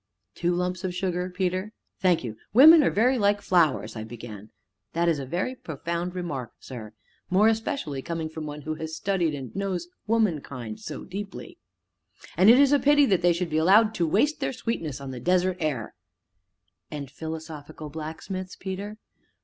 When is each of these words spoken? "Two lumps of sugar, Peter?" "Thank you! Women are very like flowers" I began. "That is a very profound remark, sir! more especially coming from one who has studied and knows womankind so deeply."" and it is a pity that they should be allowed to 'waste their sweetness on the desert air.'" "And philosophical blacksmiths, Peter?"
"Two 0.33 0.55
lumps 0.55 0.83
of 0.83 0.95
sugar, 0.95 1.29
Peter?" 1.29 1.73
"Thank 1.99 2.23
you! 2.23 2.35
Women 2.55 2.81
are 2.83 2.89
very 2.89 3.19
like 3.19 3.39
flowers" 3.39 3.95
I 3.95 4.03
began. 4.03 4.49
"That 4.93 5.07
is 5.07 5.19
a 5.19 5.27
very 5.27 5.53
profound 5.53 6.15
remark, 6.15 6.53
sir! 6.59 6.93
more 7.29 7.47
especially 7.47 8.01
coming 8.01 8.27
from 8.27 8.47
one 8.47 8.63
who 8.63 8.73
has 8.73 8.95
studied 8.95 9.35
and 9.35 9.55
knows 9.55 9.89
womankind 10.07 10.79
so 10.79 11.05
deeply."" 11.05 11.59
and 12.35 12.49
it 12.49 12.57
is 12.59 12.71
a 12.71 12.79
pity 12.79 13.05
that 13.05 13.21
they 13.21 13.31
should 13.31 13.51
be 13.51 13.57
allowed 13.59 13.93
to 13.93 14.07
'waste 14.07 14.39
their 14.39 14.53
sweetness 14.53 14.99
on 14.99 15.11
the 15.11 15.19
desert 15.19 15.57
air.'" 15.59 15.93
"And 16.89 17.11
philosophical 17.11 17.91
blacksmiths, 17.91 18.55
Peter?" 18.55 18.97